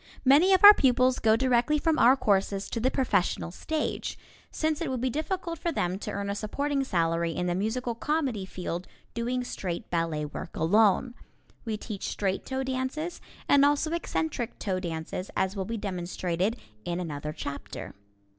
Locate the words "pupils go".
0.73-1.35